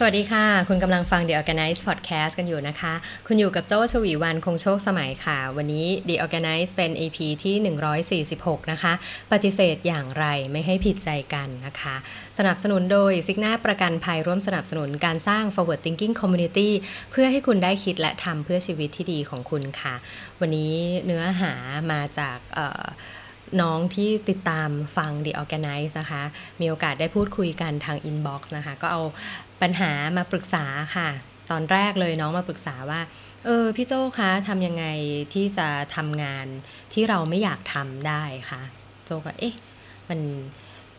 [0.00, 2.94] สวัสดีค่ะ คุณกำลังฟัง The Organize Podcast กันอยู่นะคะ
[3.26, 8.92] คุณอยู่กับโจ้ชวีวันคงโชคสมัยค่ะ วันนี้ The Organize เป็น EP ที่ 146 นะคะ
[9.32, 11.94] ปฏิเสธอย่างไรไม่ให้ผิดใจกันนะคะ
[12.38, 16.70] สนับสนุนโดยซิกนาประกันภัยร่วมสนับสนุนการสร้าง forward thinking community
[17.10, 19.94] เพื่อให้คุณได้คิดและทำเพื่อชีวิตที่ดีของคุณค่ะ
[20.40, 20.74] วันนี้
[21.06, 21.52] เนื้อหา
[21.92, 22.38] มาจาก
[23.62, 26.22] น้องที่ติดตามฟัง The Organize นะคะ
[26.60, 29.02] มีโอกาสได้พูดคุยกันทาง inbox นะคะ ก็เอา
[29.62, 30.64] ปัญหามาปรึกษา
[30.96, 31.08] ค่ะ
[31.50, 33.00] ตอนแรกเลยน้องมาปรึกษาว่า
[33.44, 34.84] เออพี่โจ้คะทำยังไง
[35.34, 36.46] ที่จะทำงาน
[36.92, 38.62] ที่เราไม่อยากทำได้คะ
[39.04, 39.54] โจก็เอ๊ะ
[40.08, 40.20] มัน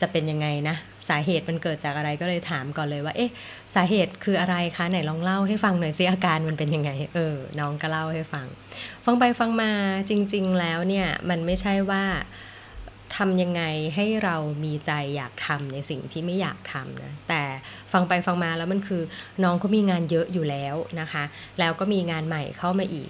[0.01, 0.75] จะเป็นยังไงนะ
[1.09, 3.31] สาเหตุมันเกิดจากอะไรก็เลยถามก่อนเลยว่า เอ๊ะ
[3.75, 8.47] สาเหตุคืออะไรคะไหนลองเล่าให้ฟังหน่อยสิอาการมันเป็นยังไง เออ น้องก็เล่าให้ฟัง
[9.05, 9.71] ฟังไปฟังมา
[10.09, 12.03] จริง ๆ แล้วเนี่ยมันไม่ใช่ว่า
[13.17, 13.63] ทำยังไง
[13.95, 17.41] ให้เรามีใจอยากทำในสิ่งที่ไม่อยากทำนะแต่
[17.91, 19.01] ฟังไปฟังมาแล้วมันคือ
[19.43, 21.23] น้องเขามีงานเยอะอยู่แล้วนะคะ
[21.59, 23.09] แล้วก็มีงานใหม่เข้ามาอีก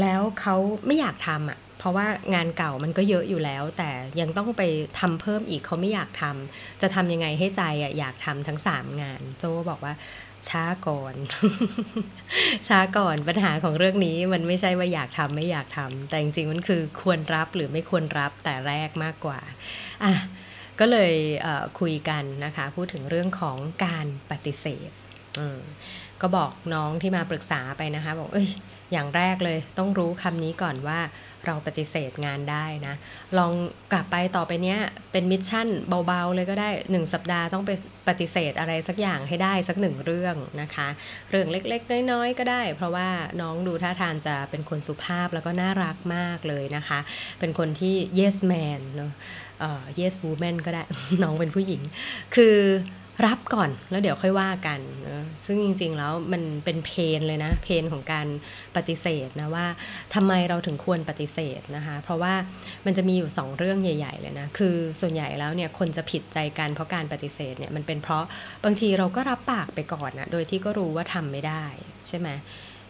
[0.00, 3.90] แล้วเขาไม่อยากทำอะ เพราะว่างานเก่ามันก็เยอะอยู่แล้ว แต่
[4.20, 4.62] ยังต้องไป
[5.00, 7.62] ทำเพิ่มอีกเขาไม่อยากทำจะทำยังไงให้ใจ
[7.98, 9.94] อยากทำทั้งสามงาน โจบอกว่า
[10.48, 11.14] ช้าก่อน
[12.68, 19.40] ช้าก่อนปัญหาของเรื่องนี้มันไม่ใช่ว่าอยากทำไม่อยากทำแต่จริงๆมันคือควรรับหรือไม่ควรรับแต่แรกมากกว่า
[20.04, 20.12] อะ
[20.80, 21.14] ก็เลย
[21.80, 24.90] คุยกันนะคะ พูดถึงเรื่องของการปฏิเสธ
[26.20, 28.48] ก็บอกน้องที่มาปรึกษาไปนะคะ บอกเอ้ย
[28.92, 31.00] อย่างแรกเลยต้องรู้คำนี้ก่อนว่า
[31.46, 32.94] เราปฏิเสธงานได้นะ
[33.38, 33.52] ลอง
[33.92, 34.78] กลับไปต่อไปเนี้ย
[35.12, 35.68] เป็นมิชชั่น
[36.06, 37.70] เบาๆ เลยก็ได้หนึ่งสัปดาห์ต้องไป
[38.08, 40.88] ปฏิเสธอะไรสักอย่างให้ได้สักหนึ่งเรื่องนะคะ
[41.30, 43.08] เรื่องเล็กๆ น้อยๆ ก็ได้ เพราะว่า
[43.40, 46.98] น้องดูท่าทางจะเป็นคนสุภาพแล้วก็น่ารักมากเลยนะคะ
[47.40, 49.12] เป็นคนที่ yes man เนาะ
[50.00, 50.82] yes woman ก็ได้
[51.22, 51.80] น้องเป็นผู้หญิง
[52.34, 52.56] คือ
[53.26, 54.80] รับก่อนแล้วเดี๋ยวค่อยว่ากัน
[55.46, 58.26] ซึ่งจริงๆแล้วมันเป็นเพนเลยนะ เพนของการ
[58.76, 59.66] ปฏิเสธนะว่า
[60.14, 62.34] ทำไมเราถึงควรปฏิเสธนะคะ เพราะว่า
[62.86, 68.24] มันจะมีอยู่ 2 เรื่องใหญ่ ๆ เลยนะ คือส่วนใหญ่แล้วเนี่ยคนจะผิดใจกันเพราะการปฏิเสธเนี่ยมันเป็นเพราะ
[68.64, 71.64] บางทีเราก็รับปากไปก่อนนะโดยที่ก็รู้ว่าทำไม่ได้
[72.08, 72.28] ใช่ไหม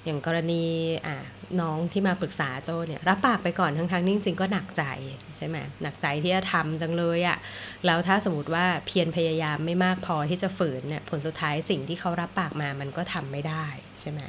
[0.04, 0.64] อย่างกรณี
[1.06, 1.16] อะ
[1.60, 4.84] น้องที่มาปรึกษาโจเนี่ยรับปากไปก่อนทั้งๆนี่จริงๆก็หนักใจ
[5.36, 7.38] ใช่ไหมหนักใจที่จะทำจังเลยอะ่ะ
[7.86, 13.66] แล้วถ้าสมมติว่าเพียรพยายามไม่มากพอที่จะฝืนเนี่ยผลสุดท้ายสิ่งที่เขารับปากมามันก็ทำไม่ได้
[14.00, 14.20] ใช่ไหม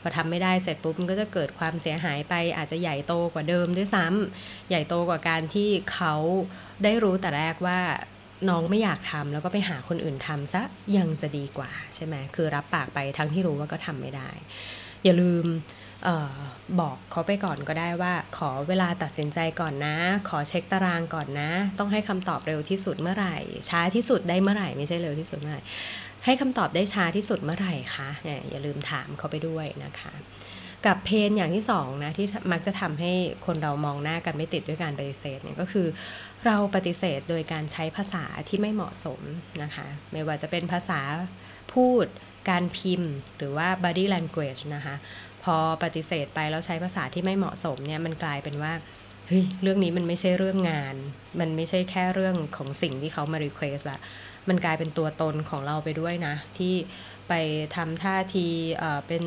[0.00, 6.14] พอทำไม่ได้เสร็จปุ๊บมันก็จะเกิดความเสียหายไปอาจจะใหญ่โตกว่าเดิมด้วยซ้ำใหญ่โตกว่าการที่เขา
[6.84, 7.80] ได้รู้แต่แรกว่า
[8.48, 10.62] น้องไม่อยากทำแล้วก็ไปหาคนอื่นทำซะ
[10.96, 14.30] ยังจะดีกว่าใช่ไหมคือรับปากไปทั้งที่รู้ว่าก็ทำไม่ได้
[15.04, 15.46] อย่าลืม
[16.06, 16.36] ออ
[16.80, 19.96] บอกเขาไปก่อนก็ได้ว่า ขอเวลาตัดสินใจก่อนนะ
[20.28, 23.36] ขอเช็คตารางก่อนนะ ต้องให้คำตอบเร็วที่สุดเมื่อไหร่
[23.68, 25.62] ช้าที่สุดได้เมื่อไหร่ไม่ใช่เร็วที่สุดเมื่อไหร่
[26.24, 28.08] ให้คำตอบได้ช้าที่สุดเมื่อไหร่คะ
[28.50, 30.12] อย่าลืมถามเขาไปด้วยนะคะ
[30.86, 33.12] กับเพนอย่างที่สองนะที่มักจะทำให้
[33.46, 35.86] คนเรามองหน้ากันไม่ติดด้วยการปฏิเสธเนี่ยก็คือ
[36.46, 39.20] เราปฏิเสธโดยการใช้ภาษาที่ไม่เหมาะสม
[39.62, 41.00] นะคะ ไม่ว่าจะเป็นภาษา
[41.74, 42.06] พูด
[42.50, 44.96] การพิมพ์หรือว่า body language นะคะ
[45.44, 48.72] พอปฏิเสธไปแล้วใช้ภาษาที่ไม่เหมาะสมเนี่ยมันกลายเป็นว่า
[49.26, 50.94] เฮ้ยเรื่องนี้มันไม่ใช่เรื่องงาน
[51.40, 53.98] มันไม่ใช่แค่เรื่องของสิ่งที่เขามา request ละ
[54.48, 56.74] มันกลายเป็นตัวตนของเราไปด้วยนะ ที่
[57.28, 57.32] ไป
[57.76, 58.46] ทำท่าที
[58.78, 59.22] เเป็น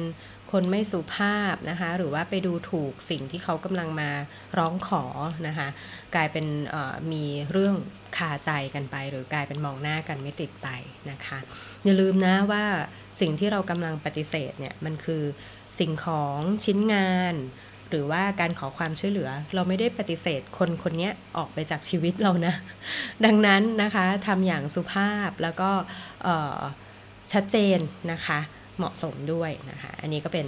[0.51, 4.09] คนไม่สุภาพนะคะหรือว่าไปดูถูกสิ่งที่เขากำลังมา
[4.57, 5.03] ร้องขอ
[5.47, 5.67] นะคะ
[6.15, 6.45] กลายเป็น
[7.11, 7.75] มีเรื่อง
[8.17, 10.67] คาใจกันไป หรือกลายเป็นมองหน้ากันไม่ติดไป
[11.11, 11.39] นะคะ
[11.83, 12.63] อย่าลืมนะว่า
[13.19, 15.23] สิ่งที่เรากำลังปฏิเสธเนี่ยมันคือ
[15.79, 17.35] สิ่งของชิ้นงาน
[17.89, 22.53] หรือว่าการขอความช่วยเหลือ เราไม่ได้ปฏิเสธคนคนนี้ออกไปจากชีวิตเรานะ
[23.25, 25.69] ดังนั้นนะคะทำอย่างสุภาพแล้วก็
[27.31, 27.79] ชัดเจน
[28.11, 28.39] นะคะ
[28.77, 30.47] เหมาะสมด้วยนะคะ อันนี้ก็เป็น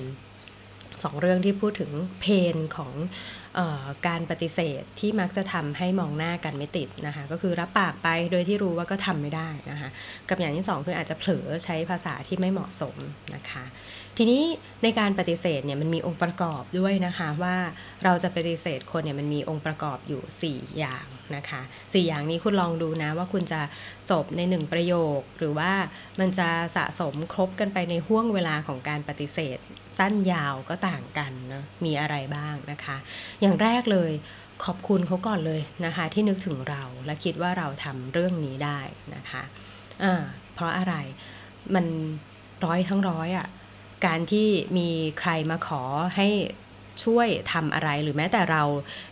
[1.04, 2.92] สองเรื่องที่พูดถึงเพนของ
[4.08, 9.90] การปฏิเสธที่มักจะทำให้มองหน้ากันไม่ติดนะคะก็คือรับปากไปโดยที่รู้ว่าก็ทำไม่ได้นะคะ
[10.30, 12.96] กับอย่างที่สองคืออาจจะเผลอใช้ภาษาที่ไม่เหมาะสม
[13.36, 13.66] นะคะ
[14.18, 14.44] ทีนี้
[14.84, 17.56] ในการปฏิเสธเนี่ยมันมีองค์ประกอบด้วยนะคะว่า
[18.04, 21.06] เราจะปฏิเสธคนเนี่ยมันมีองค์ประกอบอยู่ 4 อย่าง
[21.36, 23.62] นะคะ4อย่างนี้คุณลองดูนะว่าคุณจะ
[24.12, 25.72] จบใน 1 ประโยค หรือว่า
[26.20, 29.60] มันจะสะสมครบกันไปในห่วงเวลาของการปฏิเสธ
[29.98, 32.98] สั้นยาวก็ต่างกันนะมีอะไรบ้างนะคะ
[33.42, 34.12] อย่างอย่างแรกเลย
[34.66, 38.80] ขอบคุณเขาก่อนเลยนะคะ ที่นึกถึงเราและคิดว่าเราทำเรื่องนี้ได้
[39.16, 40.14] นะคะะ
[40.54, 40.96] เพราะอะไร
[41.76, 41.86] มัน
[42.66, 43.48] ร้อยทั้งร้อยอะ่ะ
[44.06, 44.48] การที่
[44.78, 44.90] มี
[45.20, 45.82] ใครมาขอ
[46.16, 46.28] ให้
[47.04, 48.64] ช่วยทำอะไรหรือแม้แต่เรา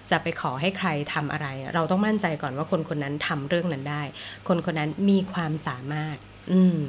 [0.09, 4.03] จะไปขอให้ใครทำอะไร เราต้องมั่นใจก่อนว่าคนคนนั้นทำเรื่องนั้นได้
[4.47, 6.17] คนคนนั้นมีความสามารถ
[6.51, 6.79] อืม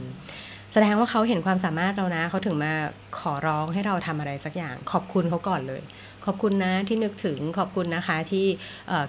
[0.72, 2.72] แสดงว่าเขาเห็นความสามารถเรานะ เขาถึงมา
[3.19, 5.82] ขอร้องให้เราทำอะไรสักอย่าง ขอบคุณเขาก่อนเลย
[6.26, 8.46] ขอบคุณนะที่นึกถึงขอบคุณนะคะที่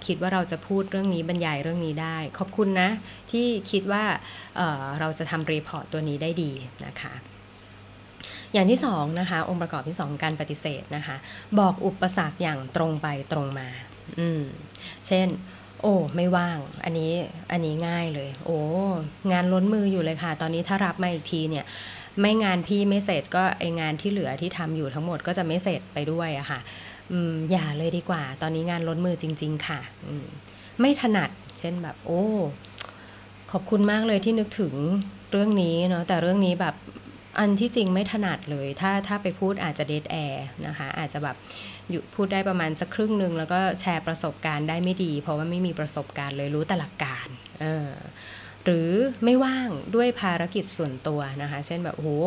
[0.06, 2.90] คิดว่าเราจะพูดเรื่องนี้บรรยายเรื่องนี้ได้ ขอบคุณนะ
[3.31, 4.04] ที่คิดว่า
[4.56, 6.52] เเราจะทำรีพอร์ตตัวนี้ได้ดี
[6.86, 7.14] นะคะ
[8.54, 11.16] อย่างที่สองนะคะองค์ประกอบที่สองการปฏิเสธนะคะ
[11.60, 13.68] บอกอุปสรรคอย่างตรงไปตรงมา
[14.19, 14.44] อืม
[15.08, 15.28] เช่น
[15.81, 17.12] โอ้ไม่ว่าง อันนี้
[17.52, 18.60] อันนี้ง่ายเลย โอ้
[19.31, 21.66] งานล้นมืออยู่เลยค่ะ ตอนนี้ถ้ารับมาอีกทีเนี่ย
[22.22, 26.60] ไม่งานพี่ไม่เสร็จก็ไองานที่เหลือที่ทำอยู่ทั้งหมดก็จะไม่เสร็จไปด้วยอะค่ะ
[27.51, 29.80] อย่าเลยดีกว่า ตอนนี้งานล้นมือจริง ๆ ค่ะ
[30.24, 30.25] ม
[30.81, 32.24] ไม่ถนัด เช่นแบบ โอ้
[33.51, 34.74] ขอบคุณมากเลยที่นึกถึง
[35.31, 36.75] เรื่องนี้เนาะแต่เรื่องนี้แบบ
[37.39, 41.36] อันที่จริงไม่ถนัดเลย ถ้าถ้าไปพูดอาจจะเดทแอร์นะคะ อาจจะแบบ
[41.89, 47.27] อยู่พูดได้ประมาณสักครึ่งหนึ่งแล้วก็แชร์ประสบการณ์ได้ไม่ดี เพราะว่าไม่มีประสบการณ์เลยรู้แต่หลักการ
[47.62, 47.89] เออ
[48.63, 48.89] หรือ
[49.25, 52.18] ไม่ว่างด้วยภารกิจส่วนตัวนะคะ เช่นแบบโอ้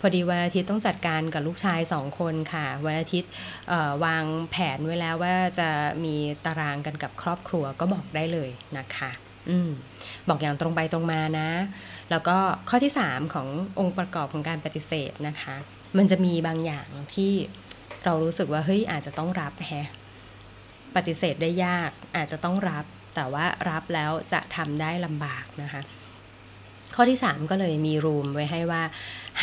[0.00, 3.30] พอดีวันอาทิตย์ต้องจัดการกับลูกชายสองคนค่ะ วันอาทิตย์
[4.04, 5.68] วางแผนไว้แล้วว่าจะ
[6.04, 6.14] มี
[6.44, 9.10] ตารางกันกับครอบครัวก็บอกได้เลยนะคะ
[9.50, 9.70] อืม
[10.28, 11.50] บอกอย่างตรงไปตรงมานะ
[12.10, 12.36] แล้วก็
[12.68, 13.48] ข้อที่ 3 ของ
[13.78, 15.54] องค์ประกอบของการปฏิเสธนะคะ
[15.98, 17.32] มันจะมีบางอย่างที่
[18.04, 19.88] เรารู้สึกว่าเฮ้ยอาจจะต้องรับแฮะ
[20.96, 25.82] ปฏิเสธได้ยากอาจจะต้องรับ แต่ว่ารับแล้วจะทำได้ลำบากนะคะ
[26.94, 28.82] ข้อที่ 3 ก็เลยมีรูมไว้ให้ว่า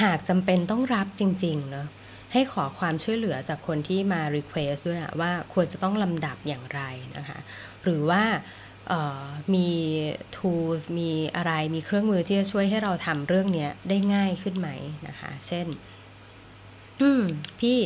[0.02, 1.88] หากจำเป็นต้องรับจริงๆเนาะ
[2.34, 6.82] ให้ขอความช่วยเหลือจากคนที่มา Request ด้วยว่าควรจะต้องลำดับอย่างไร
[7.18, 7.40] นะคะ
[7.84, 8.24] หรือว่า
[9.56, 9.70] มี
[10.36, 14.70] tools มีอะไรมีเครื่องมือที่จะช่วยให้เราทำเรื่องนี้ได้ง่ายขึ้นไหม
[15.08, 15.68] นะคะ เช่น
[17.02, 17.24] อืม
[17.60, 17.78] พี่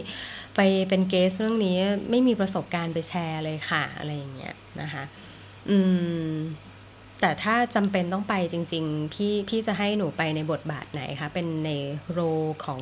[0.56, 0.60] ไป
[0.90, 1.78] เป็นเกสเรื่องนี้
[2.10, 5.04] ไม่มีประสบการณ์ไปแชร์เลยค่ะ อะไรอย่างเงี้ยนะคะ
[5.70, 5.78] อื
[6.34, 6.36] ม
[7.22, 11.72] แต่ถ้าจำเป็นต้องไปจริง ๆ พี่พี่จะให้หนูไปในบทบาทไหนคะ เป็นใน
[12.12, 12.20] โร
[12.66, 12.82] ของ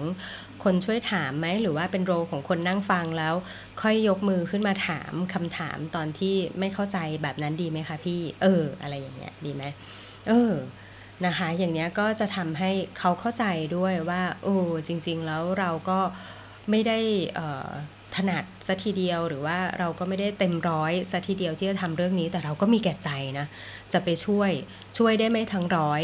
[0.63, 3.35] คนช่วยถามไหม หรือว่าเป็นโรของคนนั่งฟังแล้ว
[3.81, 9.63] ค่อยยกมือขึ้นมาถามคำถามตอนที่ไม่เข้าใจแบบนั้นดีไหมคะพี่ เออ อะไรอย่างเงี้ยดีไหม
[10.27, 10.53] เออ
[11.25, 13.45] นะคะ อย่างเนี้ยก็จะทำให้เขาเข้าใจ
[13.75, 14.57] ด้วยว่า โอ้
[14.87, 15.99] จริง ๆ แล้วเราก็
[16.69, 16.99] ไม่ได้
[18.15, 23.09] ถนัดซะทีเดียวหรือว่าเราก็ไม่ได้เต็มร้อยซะทีเดียวที่จะทำเรื่องนี้ แต่เราก็มีแก่ใจ
[23.39, 23.47] นะ
[23.93, 24.51] จะไปช่วย
[24.97, 26.01] ช่วยได้ไม่ทั้งร้อย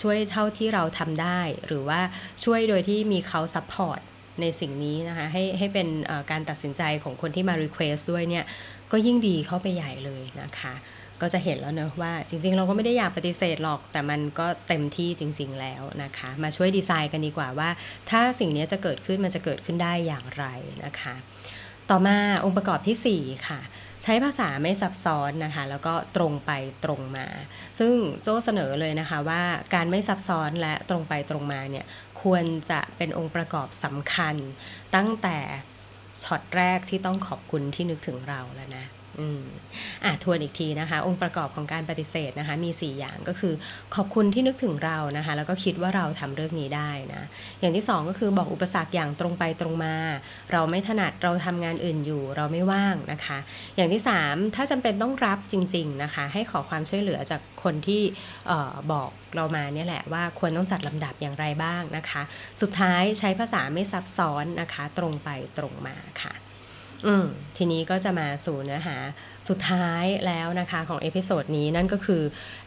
[0.00, 2.00] ช่วยเท่าที่เราทำได้ หรือว่า
[2.44, 4.00] ช่วยโดยที่มีเขา support
[4.40, 5.88] ในสิ่งนี้นะคะให้ให้เป็น
[6.30, 8.44] การตัดสินใจของคนที่มา Request ด้วยเนี่ย
[8.92, 10.74] ก็ยิ่งดีเข้าไปใหญ่เลยนะคะ
[11.22, 17.70] ก็จะเห็นแล้วเนอะว่าจริงๆ เราก็ไม่ได้อยากปฏิเสธหรอก แต่มันก็เต็มที่จริง ๆ แล้วนะคะ มาช่วยดีไซน์กันดีกว่าว่า
[18.10, 20.44] ถ้าสิ่งนี้จะเกิดขึ้นมันจะเกิดขึ้นได้อย่างไร
[20.84, 21.14] นะคะ
[21.90, 23.60] ต่อมาองค์ประกอบที่ 4 ค่ะ
[24.02, 26.50] ใช้ภาษาไม่ซับซ้อนนะคะ แล้วก็ตรงไป
[26.84, 27.26] ตรงมา
[27.78, 27.92] ซึ่ง
[28.22, 29.42] โจ้เสนอเลยนะคะว่า
[29.74, 31.86] การไม่ซับซ้อนและตรงไปตรงมาเนี่ย
[32.22, 34.36] ควรจะเป็นองค์ประกอบสำคัญ
[34.96, 35.38] ตั้งแต่
[36.24, 38.84] ช็อตแรกที่ต้องขอบคุณที่นึกถึงเราแล้วนะ
[39.18, 39.42] อืม
[40.04, 43.54] อะทวนอีกทีนะคะ องค์ประกอบของการปฏิเสธนะคะ มี 4 อย่างก็คือ
[43.94, 47.22] ขอบคุณที่นึกถึงเรานะคะ แล้วก็คิดว่าเราทำเรื่องนี้ได้นะ
[47.60, 49.96] อย่างที่ 2 ก็คือบอกอุปสรรคอย่างตรงไปตรงมา
[50.52, 53.38] เราไม่ถนัดเราทำงานอื่นอยู่ เราไม่ว่างนะคะ
[53.76, 58.02] อย่างที่ 3 ถ้าจำเป็นต้องรับจริง ๆนะคะ ให้ขอความช่วยเหลือจากคนที่
[58.50, 62.22] ออบอกเรามาเนี่ยแหละว่าควรต้องจัดลำดับอย่างไรบ้างนะคะ
[62.60, 66.34] สุดท้ายใช้ภาษาไม่ซับซ้อนนะคะ ตรงไปตรงมาค่ะ
[67.06, 67.24] อืม
[67.56, 68.96] ทีนี้ก็จะมาสู่เนื้อหา
[69.48, 72.22] สุดท้ายแล้วนะคะของเอพิโซดนี้นั่นก็คือ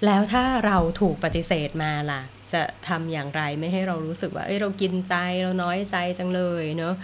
[0.06, 2.22] แล้วถ้าเราถูกปฏิเสธมาล่ะ
[2.52, 6.96] จะทำอย่างไรไม่ให้เรารู้สึกว่า เอ้ยเรากินใจเราน้อยใจจังเลยเนาะ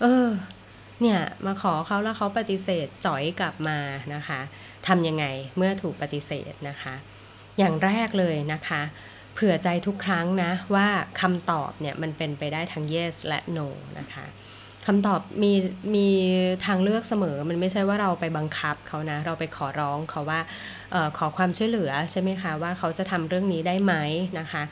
[0.00, 0.26] เออ
[1.00, 3.78] เนี่ย มาขอเขาแล้วเขาปฏิเสธจ่อยกลับมา
[4.14, 4.40] นะคะ
[4.86, 5.24] ทำยังไง
[5.56, 6.94] เมื่อถูกปฏิเสธนะคะ
[7.58, 8.82] อย่างแรกเลยนะคะ
[9.34, 10.88] เผื่อใจทุกครั้งนะว่า
[11.20, 14.26] คำตอบเนี่ยมันเป็นไปได้ทั้ง yes และ no นะคะ
[14.86, 15.52] คำตอบมี
[15.94, 16.08] มี
[16.66, 20.40] ทางเลือกเสมอ มันไม่ใช่ว่าเราไปบังคับเขานะ เราไปขอร้องเขาว่า
[20.94, 23.94] ออขอความช่วยเหลือใช่ไหมคะว่าเขาจะทำเรื่องนี้ได้ไหม
[24.38, 24.62] นะคะ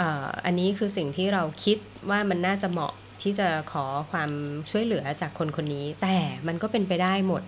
[0.00, 0.02] อ
[0.44, 1.78] อันนี้คือสิ่งที่เราคิด
[2.10, 2.92] ว่ามันน่าจะเหมาะ
[3.22, 4.30] ที่จะขอความ
[4.70, 7.42] ช่วยเหลือจากคนคนนี้ แต่มันก็เป็นไปได้หมด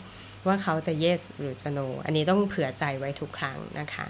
[0.47, 4.05] ว่าเขาจะ yes หรือจะ no อันนี้ต้องเผื่อใจไว้ทุกครั้งนะคะ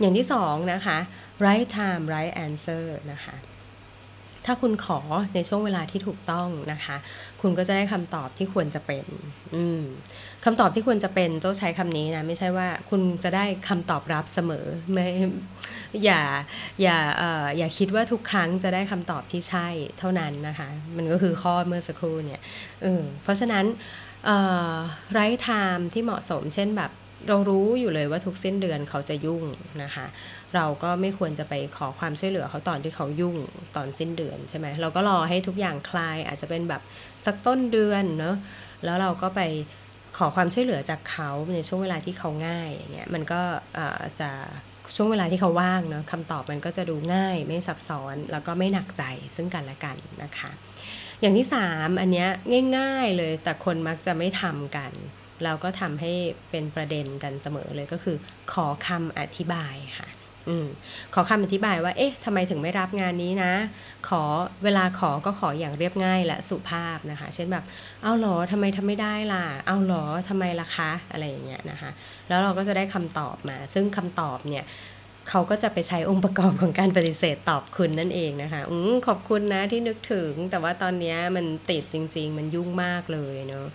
[0.00, 0.98] อย่างที่สองนะคะ
[1.46, 3.34] right time right answer นะคะ
[4.46, 5.00] ถ้าคุณขอ
[5.34, 6.96] ในช่วงเวลาที่ถูกต้องนะคะ
[7.40, 9.04] คุณก็จะได้คำตอบที่ควรจะเป็น
[9.54, 9.64] อื
[10.44, 15.06] คำตอบที่ควรจะเป็นเจ้าใช้คำนี้นะ ไม่ใช่ว่าคุณจะได้คำตอบรับเสมอไม่
[16.04, 16.20] อย่า
[16.82, 22.40] อย่าเอออย่าคิดว่าทุกครั้งจะได้คำตอบที่ใช่เท่านั้นนะคะ มันก็คือข้อเมื่อสักครู่เนี่ย
[22.82, 23.64] เออเพราะฉะนั้น
[25.12, 26.90] ไร้ไทม์ที่เหมาะสมเช่นแบบ
[27.28, 29.44] เรารู้อยู่เลยว่าทุกสิ้นเดือนเขาจะยุ่ง
[29.82, 30.06] นะคะ
[30.56, 33.36] เราก็ไม่ควรจะไปขอความช่วยเหลือเขาตอนที่เขายุ่ง
[33.76, 36.82] ตอนสิ้นเดือนใช่ไหมเราก็รอให้ทุกอย่างคลายอาจจะเป็นแบบ
[37.26, 38.36] สักต้นเดือนเนาะ
[38.84, 39.40] แล้วเราก็ไป
[40.18, 43.40] ขอความช่วยเหลือจากเขาในช่วงเวลาที่เขาง่ายอย่างเงี้ยมันก็
[44.20, 44.30] จะ
[44.96, 49.02] ช่วงเวลาที่เขาว่างเนาะคำตอบมันก็จะดูง่ายไม่ซับซ้อนแล้วก็ไม่หนักใจ
[49.36, 50.50] ซึ่งกันและกันนะคะ
[51.20, 52.28] อย่างที่สามอันเนี้ย
[52.78, 54.92] ง่าย ๆเลยแต่คนมักจะไม่ทำกัน
[55.44, 56.12] เราก็ทำให้
[56.50, 58.16] เป็นประเด็นกันเสมอเลยก็คือ
[58.52, 60.08] ขอคำอธิบายค่ะ
[60.48, 60.50] อ
[61.14, 63.52] ขอคำอธิบายว่า เอ๊ะทำไมถึงไม่รับงานนี้นะ
[64.08, 64.22] ขอ
[64.64, 67.64] เวลาขอก็ขออย่างเรียบง่ายและสุภาพนะคะ เช่นแบบ
[68.02, 71.90] เอาหรอทำไมทำไม่ได้ล่ะ เอาหรอทำไมล่ะคะ อะไรอย่างเงี้ยนะคะ
[72.28, 74.66] แล้วเราก็จะได้คำตอบมา ซึ่งคำตอบเนี่ย
[75.30, 83.66] เขาก็จะไปใช้องค์ประกอบของการปฏิเสธตอบคุณนั่นเองนะคะอืขอบคุณนะที่นึกถึง แต่ว่าตอนนี้มันติดจริง ๆ มันยุ่งมากเลยเนาะ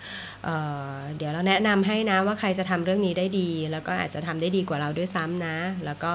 [0.43, 6.13] เดี๋ยวเราแนะนำให้นะว่าใครจะทำเรื่องนี้ได้ดี แล้วก็อาจจะทำได้ดีกว่าเราด้วยซ้ำนะ แล้วก็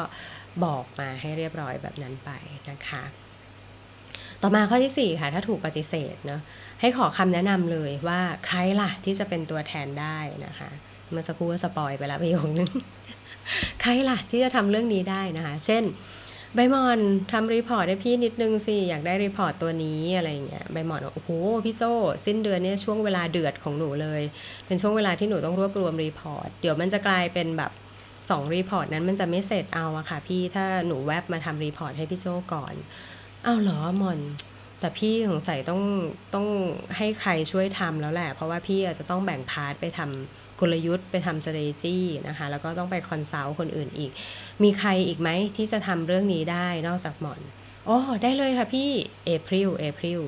[0.64, 2.30] บอกมาให้เรียบร้อยแบบนั้นไป
[2.70, 3.04] นะคะ
[4.42, 6.40] ต่อมาข้อที่ 4 ค่ะ ถ้าถูกปฏิเสธเนาะ
[6.80, 10.70] ให้ขอคำแนะนำเลยว่าใครล่ะที่จะเป็นตัวแทนได้นะคะ
[11.11, 12.70] เมื่อสักครู่ spoil ไปแล้วประโยคนึง
[13.82, 15.84] ใครล่ะที่จะทำเรื่องนี้ได้นะคะ เช่น
[16.54, 16.99] ใบมอน
[17.32, 21.30] ทำ report ให้พี่นิดนึงสิ อยากได้ report ตัวนี้อะไรเงี้ยใบมอนโอ้โห
[21.64, 21.82] พี่โจ
[22.26, 24.23] สิ้นเดือนเนี้ยช่วงเวลาเดือดของหนูเลย
[24.66, 27.73] เป็นช่วงเวลาที่หนูต้องรวบรวม report เดี๋ยวมันจะกลายเป็นแบบ
[28.31, 32.75] สอง report นั้นมันจะไม่เสร็จเอาอะค่ะพี่ถ้าหนูแวบมาทำ report ให้พี่โจก่อน
[33.47, 34.21] อ้าวเหรอมอน
[34.81, 35.83] แต่พี่สงสัยต้อง
[36.35, 36.47] ต้อง
[36.97, 41.97] ให้ใครช่วยทำแล้วแหละ เพราะว่าพี่อาจจะต้องแบ่ง part ไปทำกลยุทธ์ไปทำ strategy
[42.28, 44.11] นะคะ แล้วก็ต้องไป consult คนอื่นอีก
[44.62, 47.40] มีใครอีกไหมที่จะทำเรื่องนี้ได้นอกจากมอน
[47.88, 48.91] อ๋อได้เลยค่ะพี่
[49.25, 50.23] เอพริลเอพริล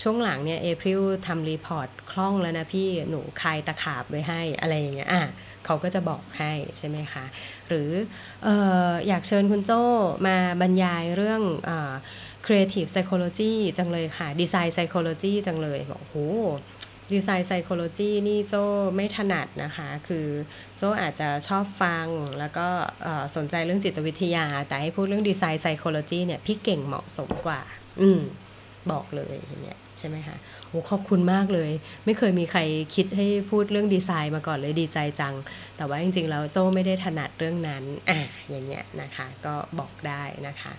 [0.00, 5.24] ช่วงหลังเนี่ยเอพริลทำ report คล่องแล้วนะพี่หนูคายตะขาบไว้ให้อะไรอย่างเงี้ยอะ
[5.64, 7.24] เขาก็จะบอกให้ใช่ไหมคะ
[7.68, 7.90] หรือ
[8.46, 8.48] อ
[8.88, 9.82] ออยากเชิญคุณโจ้
[10.26, 11.70] มาบรรยายเรื่องอ
[12.46, 16.16] creative psychology จังเลยค่ะ design psychology จังเลยบอกโห
[17.14, 18.54] design psychology นี่โจ
[18.96, 20.26] ไม่ถนัดนะคะ คือ
[20.76, 22.06] โจอาจจะชอบฟัง
[22.38, 22.66] แล้วก็
[23.36, 27.60] สนใจเรื่องจิตวิทยา แต่ให้พูดเรื่องดีไซน์ไซโคโลจีเนี่ยพี่เก่งเหมาะสมกว่า
[28.00, 28.20] อืม
[28.92, 30.36] บอกเลยอย่างเงี้ยใช่ไหมคะ
[30.68, 31.70] โอ้ขอบคุณมากเลย
[32.04, 32.60] ไม่เคยมีใคร
[32.94, 35.34] คิดให้พูดเรื่องดีไซน์มาก่อนเลยดีใจจัง
[35.76, 40.72] แต่ว่าจริงๆแล้วโจไม่ได้ถนัดเรื่องนั้นอะอย่างเงี้ยนะคะ ก็บอกได้นะคะ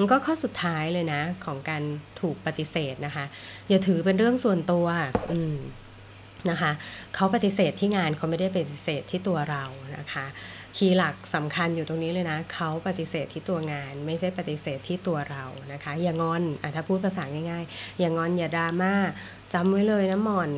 [0.00, 1.82] มันก็ข้อสุดท้ายเลยนะ ของการ
[2.20, 3.24] ถูกปฏิเสธนะคะ
[3.68, 4.86] อย่าถือเป็นเรื่องส่วนตัว
[5.32, 5.56] อืม
[6.50, 6.72] นะคะ
[7.14, 9.64] เขาปฏิเสธที่งานเขาไม่ได้ปฏิเสธที่ตัวเรา
[9.96, 10.26] นะคะ
[10.76, 18.94] key หลักสำคัญอยู่ตรงนี้เลยนะเขาปฏิเสธที่ตัวงาน ไม่ใช่ปฏิเสธที่ตัวเรานะคะ อย่างอนอะถ้าพูดภาษาง่ายๆ อย่างอนอย่าดราม่า
[19.54, 20.50] จำไว้เลยนะมอน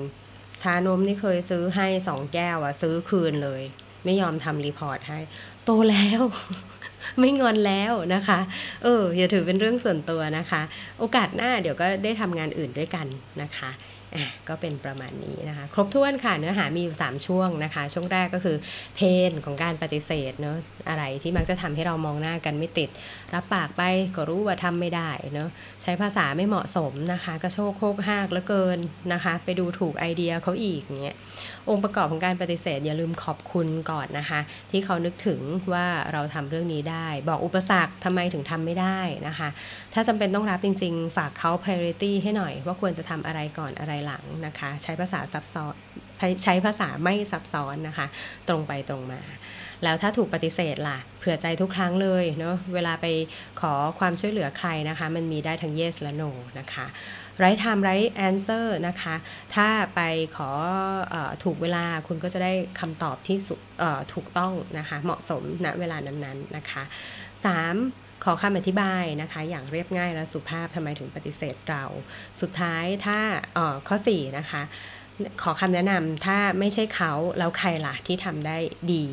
[0.62, 3.62] ชานมที่เคยซื้อให้สองแก้วอะซื้อคืนเลย
[4.04, 5.18] ไม่ยอมทำ report ให้
[5.64, 6.22] โตแล้ว
[7.21, 8.38] ไม่งอนแล้วนะคะ
[8.83, 10.62] เอออย่าถือเป็นเรื่องส่วนตัวนะคะ
[10.99, 13.07] โอกาสหน้าเดี๋ยวก็ได้ทำงานอื่นด้วยกัน
[13.42, 13.71] นะคะ
[14.49, 18.57] ก็เป็นประมาณนี้นะคะ ครบถ้วนค่ะเนื้อหามีอยู่ 3 ช่วงนะคะ ช่วงแรกก็คือ
[18.97, 19.00] เพ
[19.31, 20.57] นของการปฏิเสธเนาะ
[20.88, 22.90] อะไรที่มักจะทำให้เรามองหน้ากันไม่ติด
[23.35, 23.83] รับปากไป
[24.16, 25.49] ก็รู้ว่าทำไม่ได้เนาะ
[25.83, 28.78] ใช้ภาษาไม่เหมาะสมนะคะกระโชกโคกหากแล้วเกิน
[29.12, 31.19] นะคะ ไปดูถูกไอเดียเขาอีกเงี้ย
[31.71, 34.40] องค์ประกอบของการปฏิเสธ อย่าลืมขอบคุณก่อนนะคะ
[34.71, 35.40] ที่เขานึกถึง
[35.73, 39.49] ว่าเราทำเรื่องนี้ได้ บอกอุปสรรคทำไมถึงทำไม่ได้นะคะ
[39.95, 45.75] ถ้าจำเป็นต้องรับจริง ๆ ฝากเขา priority ให้หน่อย ว่าควรจะทำอะไรก่อนอะไรหลังนะคะ ใช้ภาษาซับซ้อน
[46.44, 48.06] ใช้ภาษาไม่ซับซ้อนนะคะ
[48.49, 49.21] ตรงไปตรงมา
[49.85, 53.06] แล้วถ้าถูกปฏิเสธล่ะ เผื่อใจทุกครั้งเลยเนาะเวลาไป
[53.61, 56.87] ขอความช่วยเหลือใครนะคะ มันมีได้ทั้ง yes และ no นะคะ
[57.38, 59.14] right time right answer นะคะ
[59.54, 60.00] ถ้าไป
[60.37, 60.50] ขอ
[61.14, 63.38] อถูกเวลาคุณก็จะได้คำตอบที่
[64.14, 66.82] ถูกต้องนะคะ เหมาะสมณเวลานั้นๆนะคะ
[67.52, 68.01] 3.
[68.25, 71.85] ขอคำอธิบายนะคะ อย่างเรียบง่ายและสุภาพทำไมถึงปฏิเสธเรา
[72.41, 73.19] สุดท้ายถ้า
[73.88, 74.62] ข้อ 4 นะคะ
[75.43, 78.59] ขอคำแนะนำถ้าไม่ใช่เขาแล้วใครล่ะที่ทำได้
[78.93, 79.05] ดี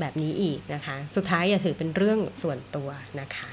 [0.00, 2.88] แบบนี้อีกนะคะ สุดท้ายอย่าถือเป็นเรื่องส่วนตัว
[3.20, 3.50] นะคะ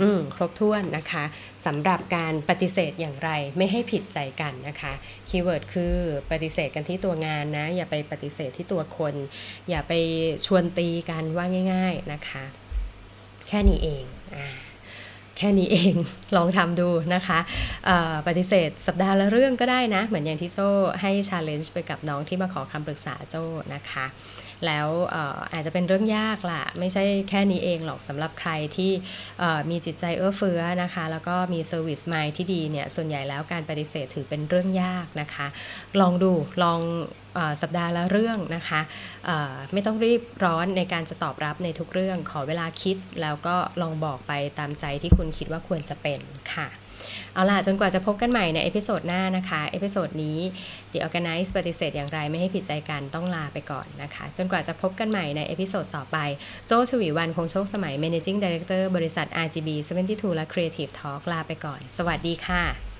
[0.00, 1.24] อืมครบถ้วนนะคะ
[1.66, 4.92] สำหรับการปฏิเสธอย่างไรไม่ให้ผิดใจกันนะคะ
[5.28, 5.94] keyword คือ
[6.30, 9.14] ปฏิเสธกันที่ตัวงานนะ อย่าไปปฏิเสธที่ตัวคน
[9.70, 9.92] อย่าไป
[10.46, 12.44] ชวนตีกันว่าง่าย ๆนะคะ
[13.52, 14.04] แค่นี้เอง
[15.36, 15.94] แค่นี้เอง
[16.36, 17.38] ลองทำดูนะคะ
[18.26, 20.68] ปฏิเสธสัปดาห์ละเรื่องก็ได้นะ เหมือนอย่างที่โจ้
[21.00, 23.44] ให้ challenge ไปกับน้องที่มาขอคำปรึกษาโจ้
[23.74, 24.04] นะคะ
[24.66, 24.88] แล้ว
[25.52, 28.92] อาจจะเป็นเรื่องยากล่ะไม่ใช่แค่นี้เองหรอกสำหรับใครที่
[29.70, 35.46] มีจิตใจเอื้อเฟื้อนะคะ แล้วก็มี service mind ที่ดีเนี่ยส่วนใหญ่แล้วการปฏิเสธถือเป็นเรื่องยากนะคะ
[36.00, 36.80] ลองดูลอง
[37.36, 38.80] อสัปดาห์ละเรื่องนะคะ
[39.72, 46.20] ไม่ต้องรีบร้อนในการจะตอบรับในทุกเรื่องขอเวลาคิดแล้วก็ลองบอกไปตามใจที่คุณคิดว่าควรจะเป็น
[46.54, 46.81] ค่ะ
[47.34, 50.38] เอาล่ะจนกว่าจะพบกันใหม่ใน episode หน้านะคะเอพิโซดนี้
[50.92, 56.16] The Organize ปฏิเสธอย่างไรไม่ให้ผิดใจกันต้องลาไปก่อนนะคะ จนกว่าจะพบกันใหม่ใน episode ต่อไป
[56.66, 59.68] โจชวีวันคงโชคสมัย Managing Director บริษัท RGB
[60.04, 62.91] 72 และ Creative Talk ลาไปก่อน สวัสดีค่ะ